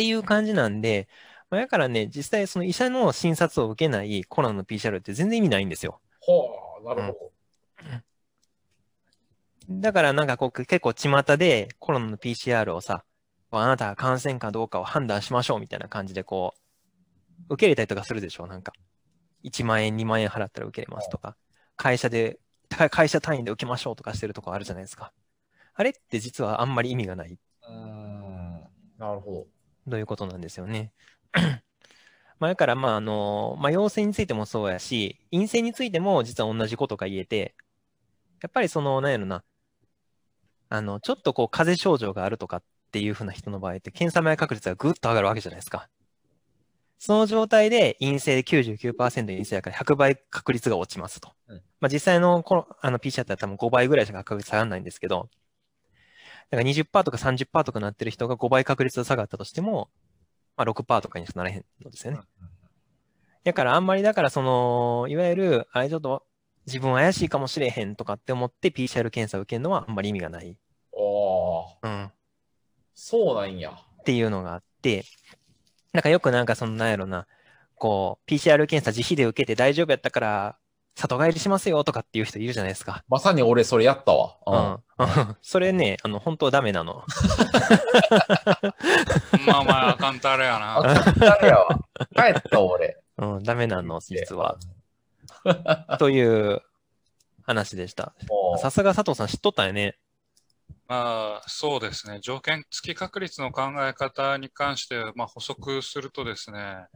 [0.00, 1.08] っていう感じなんで、
[1.50, 6.00] まあ、だからね、実際その医者の診察を受けないコロナの PCR って全然意味ないんですよ。
[6.20, 6.48] ほ
[6.82, 7.30] う、なるほ
[9.68, 13.04] だからなんかこう結構巷でコロナの PCR をさ、
[13.50, 16.54] あなたが感染かどうかを判断しましょうみたいな感じでこ
[17.50, 18.46] う、受け入れたりとかするでしょ？
[18.46, 18.72] なんか。
[19.42, 21.36] 1万円、2万円払ったら受けれますとか。
[21.76, 22.38] 会社で、
[22.70, 25.12] か会社単位で受けましょうとかしてるとこあるじゃないですか。
[25.74, 27.38] あれって実はあんまり意味がない。
[27.62, 27.68] ど。
[27.68, 28.66] うーん。
[28.98, 29.46] なるほ
[29.88, 30.92] ということなんですよね。
[32.38, 37.54] まあ、だから、まあ、あの、まあ、陽性についてもそうやし、陰性についても実は同じことが言えて、
[38.42, 39.44] やっぱりその、なんやろな、
[40.70, 42.62] あの、ちょっとこう、風邪症状があるとかっ
[42.92, 45.88] ていうふうな人の場合って、検査前確率がぐっと上がるわけじゃないですか。
[46.98, 51.32] その状態で陰性で99%陰性だから100倍確率が落ちますと。
[51.48, 55.30] うんまあ、実際のこのあの PCR だったら多分5倍ぐらいしか確率下がらないんですけど、
[56.50, 59.88] だから20%とか30%とかなってる人が5倍確率が下がったとしても、
[60.56, 62.20] まあ、6%とかにしかなれへんのですよね。
[63.44, 66.24] だからあんまりだからその、いわゆる、あれちょっと
[66.66, 70.56] 自分怪しいかもしれへんとかって思って PCR 検査を受けるのはあんまり意味がない。
[70.92, 71.78] ど。
[71.82, 72.04] ああ、うん。
[72.06, 72.10] っ
[72.94, 73.72] そうなんや。
[74.04, 75.04] ていうのがあって、
[75.92, 77.26] なんかよくなんかそのなんやろな、
[77.76, 80.58] こう、PCR 検査自費で受けて大丈夫やったから
[81.00, 83.04] 里帰りしますよとかっていう人いるじゃないですか。
[83.08, 84.36] まさに俺それやったわ。
[84.46, 85.36] うん。
[85.42, 87.04] それね、あの、本当はダメなの。
[89.46, 91.14] まあまあ、あかんたれやあ、な。
[91.18, 91.78] 誰やわ。
[92.14, 92.98] 帰った俺。
[93.18, 94.58] うん、ダメなの、実は。
[95.98, 96.62] という
[97.42, 98.14] 話でした。
[98.28, 99.96] もうさすが佐藤さん知っとったんやね。
[100.86, 102.18] まあ、そうですね。
[102.20, 106.86] 条件付き確率の考え方に関して、まあ、補足するとですね、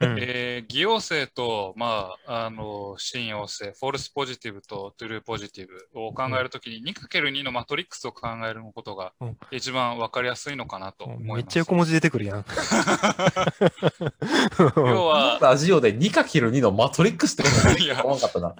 [0.00, 0.18] うん。
[0.20, 11.36] えー、偽陽性と、まあ、あの、真陽性、フォルスポジティブとトゥルーポジティブを考えるときに、2×2 のマトリックスを考えることがうん一番わかりやすいのかなと思います。
[11.36, 12.44] めっちゃ横文字出てくるやん。
[14.76, 18.54] 要は、ラジオで 2×2 のマトリックスってこといや思わんかったな。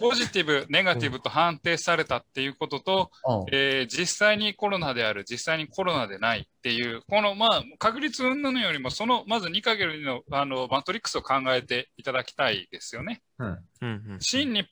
[0.00, 3.44] ポジティブ、ネガティブと判定されたっていうことと、うん。
[3.52, 13.22] えー実際にコロナである、実際にコロナでないっていう、この、まあ、確率云々よりも、その、まず 2×2 のあのマトリックスを考えていただきたいですよね。
[13.38, 13.46] うん。
[13.46, 14.66] うんうん真に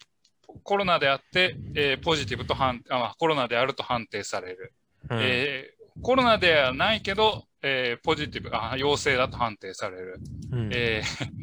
[0.64, 4.72] コロナであって、えーポジティブと判あ、まあコロナであると判定される。
[5.10, 10.20] うんえーコロナではないけど、えーポジティブ、あ、陽性だと判定される。
[10.52, 11.30] うんえー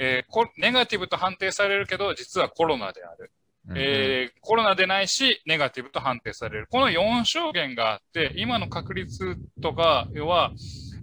[0.00, 0.24] え
[0.58, 3.32] ネガティブと判定されるけど、実はコロナである。
[3.74, 6.66] えーコロナでないし、ネガティブと判定される。
[6.70, 10.52] この4証言があって、今の確率とか、要は、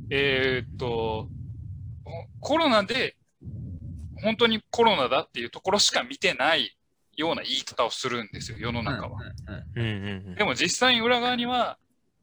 [0.10, 1.28] えーっと、
[2.40, 3.16] コロナで、
[4.22, 6.78] 本当にコロナだっていうところしか見てない
[7.16, 9.20] ような言い方をするんですよ、世の中は。
[9.76, 11.78] でも実際に裏側には、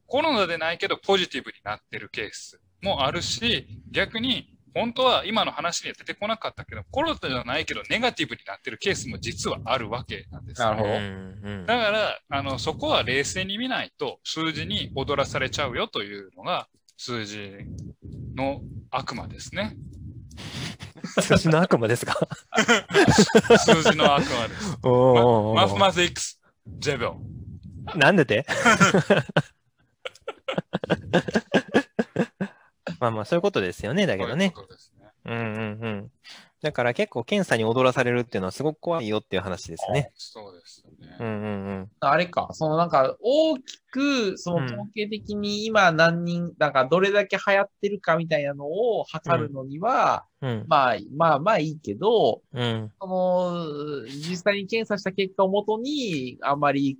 [0.07, 10.69] コロナでないけどポジティブになってるケースもあるし、逆に本当は今の話には出てこなかったけど、コロナじゃないけどネガティブになってるケースも実はあるわけなんですよ。
[10.69, 16.67] なるほどうんうんだから、あの、そこは冷静に見ないと数字に踊らされちゃうよというのが
[17.05, 17.51] 数字
[18.33, 19.75] の悪魔ですね。
[21.19, 22.15] 数字の悪魔ですか？
[23.59, 24.77] 数字の悪魔です。
[24.81, 27.11] マおースマティックス、ジェベル。
[27.99, 28.45] なんでて？
[33.01, 34.53] まあまあ、そういうことですよね、だけどね。
[34.55, 34.77] そういうね。
[35.25, 36.11] うんうんうん。
[36.61, 40.09] だから結構検査に踊らされるっていうのはすごく怖いよっていう話ですね。
[40.15, 40.82] そうです。
[41.19, 41.89] うんうんうん。
[41.99, 50.65] あれか、そのなんか大きく、その統計的に今何人、なんかどれだけ流行ってるかみたいなのを測るのには、うん。
[50.67, 52.91] まあまあまあいいけど、うん。
[52.99, 56.97] その、実際に検査した結果をもとに、あまり、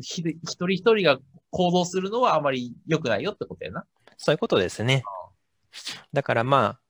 [0.00, 1.18] ひ一人一人が
[1.50, 3.84] 行動するのはあまり良くないよってことやな。
[4.16, 5.02] そういうことですね。
[6.12, 6.80] だからまあ、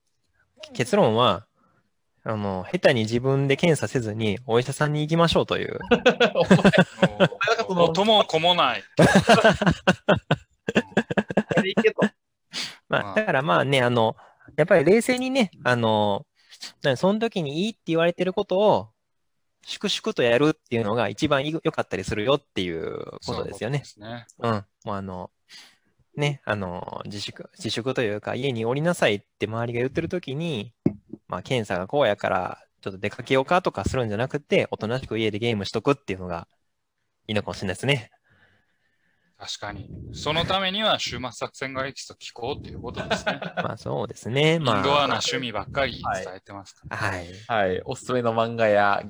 [0.72, 1.47] 結論は、
[2.24, 5.78] あの、下手に自分で検査せずにお医者さんに行きましょうという。
[6.34, 6.72] お前
[7.66, 8.84] その音もこもない。
[11.64, 11.96] いいけど。
[12.88, 14.16] まあ、まあだからまあね、あの、
[14.56, 16.26] やっぱり冷静にね、あの、
[16.82, 18.88] なその時にいいって言われてることを、
[19.64, 23.82] 粛々とやるっていうのが一番い良かったりするよっていうことですよね。
[23.84, 24.64] そういううん。
[24.84, 25.30] もうあの、
[26.16, 30.72] ね、あの、自粛、自粛というか、家におりなさいって周りが言ってる時に、
[31.28, 36.48] まあ、検査がこうやから、ちょっと出かけようかとかするんじゃなくて、おとなしく家でゲームしとくっていうのが
[37.26, 38.10] いいのかもしれないですね。
[39.38, 39.88] 確かに。
[40.12, 43.40] そのためには週末作戦会議室と聞こうっていうことですね。
[43.62, 44.54] まあ、そうですね。
[44.54, 46.96] インドまあ、アな趣味ばっかり伝えてますから。
[46.96, 47.28] はい。
[47.46, 47.80] はい。
[47.84, 49.04] おすすめの漫画や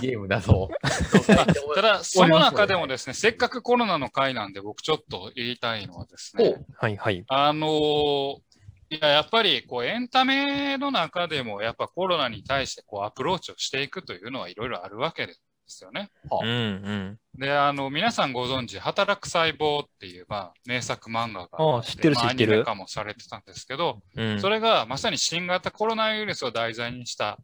[0.00, 0.70] ゲームなどを。
[1.74, 7.24] ただ、その中でもですね、せっかくコロナの回なんで、僕ちょっと言いたいのはですね、はい、はい。
[7.28, 8.45] あのー
[8.88, 15.34] いや、やっぱり、こう、エンタメの中でも、やっぱコロナに対して、こう、アプローチをしていくというのはいろいろあるわけで
[15.66, 16.10] すよね。
[16.30, 17.18] うん、うん。
[17.38, 24.40] で、あの、皆さんご存知、働く細胞っていう、まあ、名作漫画があってるまあ知ってるアニメ化もされてたんですけど、うん。
[24.40, 27.38] それがまさに新型コロナウイルスを題材にした、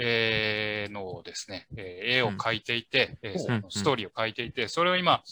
[0.00, 5.22] えーのをですね、えー絵を描いていて、えーそのストーリーを描いていて、それを今、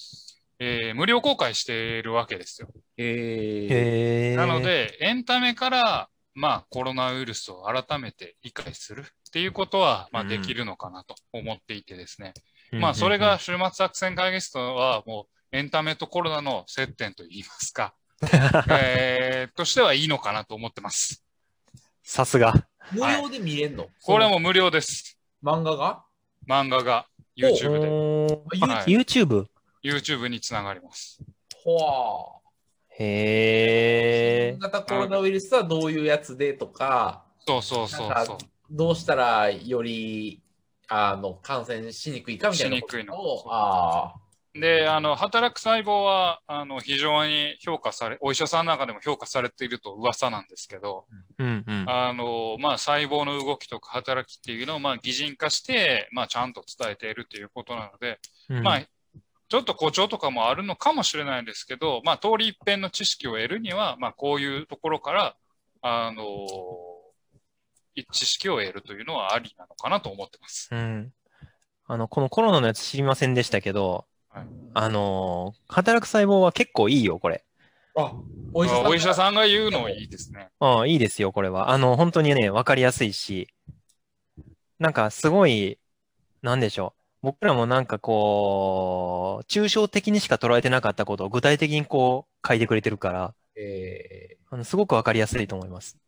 [0.59, 2.69] えー無料公開しているわけですよ。
[2.97, 12.33] えへーなの、で、エンタメから、まあ、コロナウイルスを改めて理解するっていうことは、まあ、うんできるのかなと思っていてですね。
[12.73, 17.95] うんまあ、それが、週末作戦会議室は、もう、エンタメとコロナの接点といいますか、
[18.71, 21.25] えーとしてはいいのかなと思ってます。
[22.03, 22.66] さすが。
[22.92, 23.88] 無料で見れんの？
[24.03, 25.19] これはもう無料です。
[25.42, 26.05] 漫画が？
[26.49, 27.88] 漫画が YouTube で、
[28.87, 29.47] YouTube?
[29.87, 31.20] YouTube につながります。
[31.62, 32.37] ほわ
[32.99, 38.38] へ新型コロナウイルスはどういうやつでとか、そうそうそうそう。
[38.70, 40.42] どうしたらより
[40.88, 44.14] あの感染しにくいかみたいなことしにくいのをあ
[44.61, 51.07] で、あの、働く細胞は、あの、非常に評価され、お医者さんの中でも評価されていると噂なんですけど、
[51.38, 51.85] うんうん。
[51.88, 58.18] あの、まあ、細胞の動きとか働きっていうのを、まあ、擬人化して、まあ、ちゃんと伝えているということなので、
[58.49, 58.83] うんまあ、
[59.49, 65.37] ちょっと誇張とかもあるのかもしれないんですけど、まあ、通り一遍の知識を得るには、まあ、こういうところから、
[65.83, 66.23] あの、
[68.13, 70.69] 知識を得るというのはありなのかなと思ってます。
[70.73, 71.13] うん。
[71.87, 77.45] あの、このコロナのやつ知りませんでしたけど、はいあのー働く細胞は結構いいよ、これ。
[77.97, 78.13] あ、
[78.53, 78.91] お医者さんが？
[78.91, 80.51] お医者さんが言うのいいですね。
[80.61, 81.71] うん、いいですよ、これは。
[81.71, 83.49] あの、本当にね、わかりやすいし、
[84.79, 85.79] なんかすごい、
[86.43, 87.01] なんでしょう。
[87.27, 95.99] 僕らもなんかこう、抽象的にしか捉えてなかったことを具体的にこう書いてくれてるから、えあのすごくわかりやすいと思います。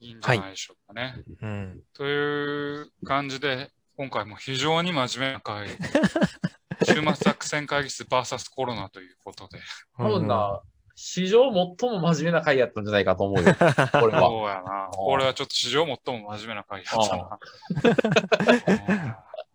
[0.00, 1.14] いいんじゃないでしょうかね。
[1.40, 1.80] うん。
[1.92, 5.68] という感じで、今回も非常に真面目な会、
[6.82, 9.60] 週末作戦会議室 VS コロナということで。
[9.60, 9.62] ー、
[9.96, 10.60] 多分な、
[10.96, 13.54] 史上最も真面目な回やったんじゃないかと思うよ。
[13.54, 14.20] これは。
[14.22, 14.88] そうやな。
[14.92, 17.38] これはちょっと史上最も真面目な会やったな。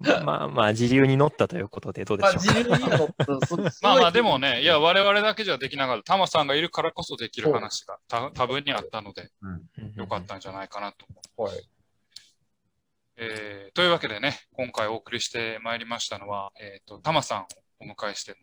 [0.24, 3.72] まあまあ、自流に乗ったということで、どうでまあ、しょ自由に乗った。
[3.72, 6.04] すまあまあでも、ね、いや、我々だけじゃできなかった。
[6.14, 10.00] タマさんがいるからこそできる話がた多分にあったので、う。
[10.00, 11.06] よかったんじゃないかなと
[11.38, 11.54] 思う。
[11.54, 11.70] はい。
[13.18, 17.48] えーというわけでね、今回お送りしてまいりましたのは、えっ、と、タマさんを
[17.82, 18.38] お迎えしての、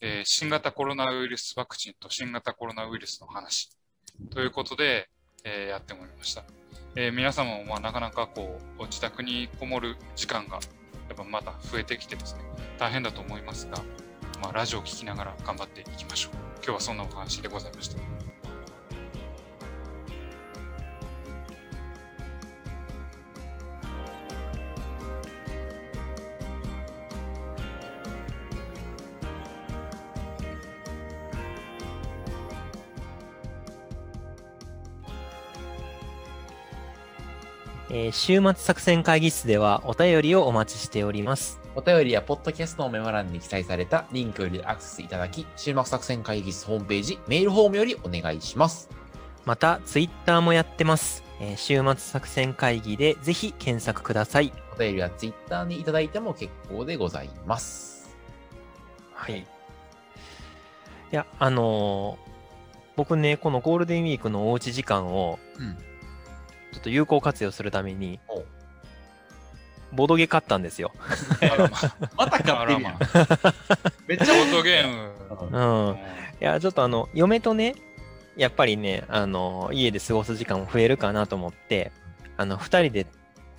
[0.00, 3.70] えー新型コロナウイルスワクチンと新型コロナウイルスの話
[4.30, 5.08] ということで、
[5.44, 6.44] えーやってもらいました。
[6.96, 10.56] えー皆様もまあなかなかこう、自宅にこもる時間が
[11.08, 12.40] やっぱまた増えてきてですね、
[12.78, 13.78] 大変だと思いますが、
[14.42, 16.32] まあ、ラジオを聞きながら頑張っていきましょう。
[16.56, 18.27] 今日はそんなお話でございました。
[37.98, 41.58] えー週末作戦会議室ではお便りをお待ちしております。
[41.74, 48.88] お便りやポッドキャストのメモ欄に記載されたリンクよりアクセスいただき、終幕作戦会議室ホームページ、メールフォームよりお願いします。
[49.44, 51.24] また、ツイッターもやってます。
[51.40, 54.52] えー週末作戦会議でぜひ検索ください。
[54.72, 58.16] お便りはツイッターにいただいても結構でございます。
[59.12, 59.40] はい。
[59.40, 59.44] い
[61.10, 62.28] や、あのー
[62.94, 68.20] 僕ね、このゴールデンウィークのおうち時間を、うんちょっと有効活用するために
[69.92, 70.92] ボドゲ買ったんですよ。
[71.40, 72.98] あらまあ、またあらまあ。
[74.06, 75.88] めっちゃボードゲーム。
[75.90, 75.96] うん。
[75.96, 75.98] い
[76.40, 77.74] や、ちょっとあの、嫁とね、
[78.36, 81.90] やっぱりね、あの、家で過ごす時間も増えるかなと思って、
[82.36, 83.06] あの、二人で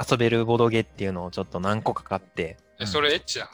[0.10, 3.50] 遊べるボドゲっていうのをちょっと何個か買って、え、それエッチやん。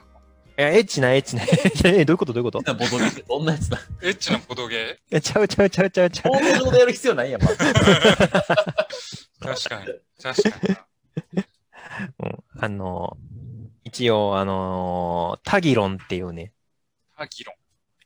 [0.57, 1.43] いや、エッチな、エッチな、
[1.91, 2.71] え、どういうことどういうこと？
[2.71, 3.77] いボドゲってどんなやつだ？
[4.01, 4.97] エッチなボドゲ？
[5.09, 6.31] や、ちゃうちゃうちゃうちゃうちゃう。
[6.31, 7.57] コード上でやる必要ないやん、まず。
[7.73, 7.81] 確か
[9.81, 9.87] に。
[10.21, 10.85] 確かにな。
[12.19, 13.17] うん、あの、
[13.83, 16.53] 一応、あの、タギロンっていうね、
[17.13, 17.55] ハギロン。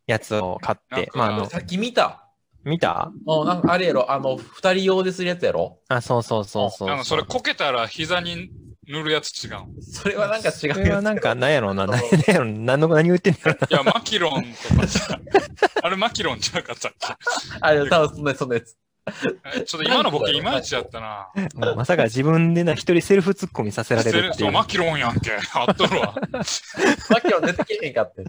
[0.07, 2.25] やつを買って、まあ、あの、さっき見た。
[2.63, 3.11] 見た？
[3.27, 6.87] あなんかあれやろ、あの、二人用でするやつやろあ、そうそうそうそう。
[6.87, 8.49] なんかそれこけたら膝に
[8.89, 9.51] 塗るやつ違う。
[9.81, 15.19] それはなんか違うそれはなんか、なんやろうな、 なんやろうな、何の、何言ってんやろいや、マキロンとかさ。
[15.83, 17.07] あれマキロンじゃなかったっけ？
[17.61, 18.75] あれ、多分そんなそんなやつ。
[19.55, 21.29] えちょっと今の僕いまいちやったな。
[21.75, 24.51] まさか自分でな、一人セルフツッコミさせられるってそ、いうう。
[24.53, 25.31] マキロンやんけ。
[25.53, 26.15] あっとるわ。
[27.09, 28.23] マキロン出てけへんかって。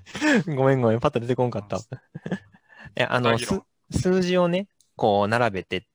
[0.52, 1.76] ごめんごめん、パッと出てこんかった。
[1.76, 1.80] い
[2.96, 5.86] や、あの、数字をね、こう並べて、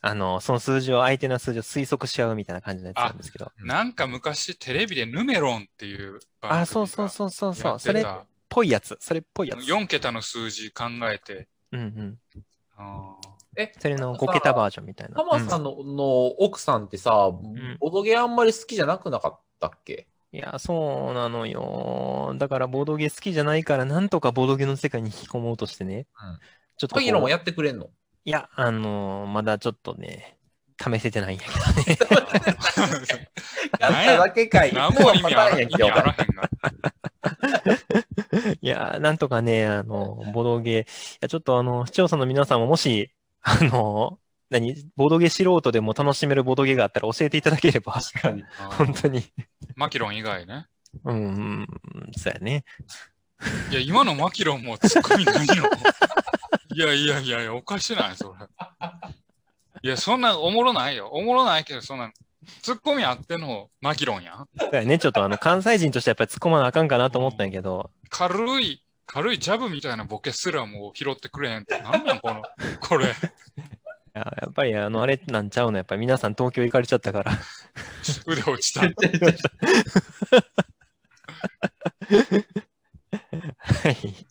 [0.00, 3.50] あの、その数字を、相手の数字を推測しちゃうみたいな感じのやつなんですけど。
[3.58, 7.78] なんか昔テレビでヌメロンっていう番組があ、そうそうそうそうそう。
[7.78, 8.96] それったぽいやつ。
[9.00, 9.60] それっぽいやつ。
[9.60, 11.48] 4桁の数字考えて。
[11.72, 12.18] うんうん。
[12.76, 13.16] あ
[13.56, 15.16] え、それの5桁バージョンみたいな。
[15.16, 17.30] タマさんの,、の奥さんってさ、
[17.80, 20.06] ボドゲあんまり好きじゃなくなかったっけ？
[20.32, 22.34] いや、そうなのよ。
[22.36, 25.96] だから、ボードゲ好きじゃないから、なんとかボードゲの世界に引き込もうとしてね。
[25.96, 26.38] うん
[26.78, 27.88] ちょっとこうマキロンもやってくれんの？
[28.26, 30.36] いや、あのーまだちょっとね、
[30.82, 31.98] 試せてないんやけどね。
[33.78, 34.72] やっただけかい。
[34.72, 36.50] 何も意味あらやんけ、意味あお前らへんが。
[38.60, 40.86] いや、なんとかね、あの、ボードゲー、い
[41.20, 43.12] や、ちょっとあの、視聴者の皆さんももし、
[43.42, 44.18] あの、
[44.50, 48.42] 何、ボードゲー素人でも楽しめるボードゲーがあったら教えていただければ、確かに。
[48.76, 49.22] 本当に。
[49.76, 50.66] マキロン以外ね。
[51.04, 51.66] うん、うん
[52.16, 52.64] そうやね。
[53.70, 55.70] いや、今のマキロンもツッコミないよ。
[56.74, 58.46] いやいやいやいや、おかしない、それ。
[59.82, 61.08] いや、そんなおもろないよ。
[61.12, 62.10] おもろないけど、そんな、
[62.62, 64.48] ツッコミあってのマキロンやん。
[64.56, 72.42] だからね、ちょっとあの、関西人としてやっぱり突っ込まなあかんかなと思ったんやけど、軽い、軽いジャブみたいなボケすらもう拾ってくれへんって、なんなんこの、
[72.80, 73.06] これ。
[73.06, 73.08] い
[74.18, 77.32] ややっぱりあの、あれなんちゃうの、やっぱり皆さん東京行かれちゃったから。
[78.26, 78.80] 腕落ちた。
[83.58, 83.96] はい。
[83.96, 84.24] じ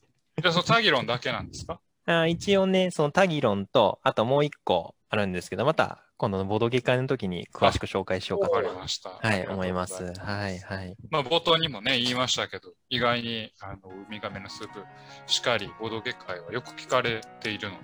[0.43, 1.79] ゃあ、そのタギロンだけなんですか？
[2.05, 9.09] あ一応ね、そのタギロンと、あともう一個あるんですけど、また今度のボドゲ会の時に詳しく紹介しようかわとかりました。
[9.09, 10.13] はい、思います。
[10.17, 10.95] はい、はい。
[11.09, 14.85] まあ、冒頭にもね、言いましたけど、意外に、あの、ウミガメのスープ、
[15.27, 17.75] しかり、ボドゲ会はよく聞かれているの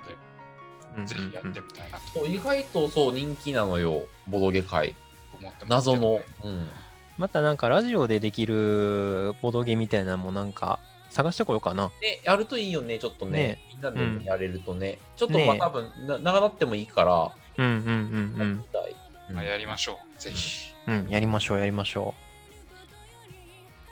[0.96, 4.96] うんで、ぜひやってみたいなと意外とそう人気なのよ、ボドゲ界。
[5.40, 6.26] 思ってますけど謎のね。。
[6.44, 6.70] うん。
[7.18, 10.80] またなんかラジオでできるボドゲみたいなのもなんか
[11.12, 11.92] 探してこようかな。
[12.02, 13.38] ね、やるといいよね、ちょっとね。
[13.38, 14.98] ねみんなでうんやれるとね。
[15.18, 18.92] ちょっとまあね多分な、長なってもいいから、うんうんうんやりたい。
[19.30, 20.22] うんまあ、やりましょう。
[20.22, 20.74] ぜひ。
[20.88, 21.00] うん。
[21.06, 22.14] うん、やりましょう、やりましょ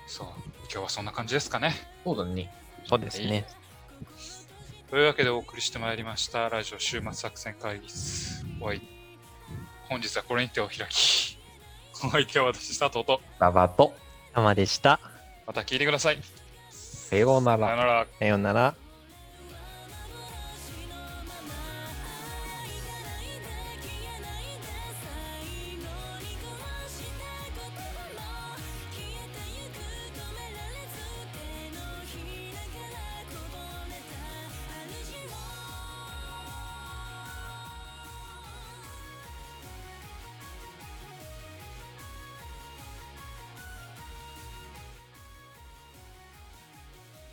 [0.07, 0.27] そう。
[0.63, 1.73] 今日はそんな感じですかね。
[2.03, 2.51] そうだね。
[2.85, 2.89] う。
[2.89, 3.45] そうですね。
[4.89, 6.49] というわけでお送りしてまいりました。
[6.49, 8.43] ラジオ週末作戦会議室。
[8.59, 8.81] おい。
[9.87, 11.37] 本日はこれにてお開き。
[12.03, 13.93] お相手は私、佐藤と、ババと、
[14.33, 14.99] たまでした。
[15.45, 16.38] また聞いてください。
[17.09, 18.35] さようならさよ。
[18.35, 18.88] うなら。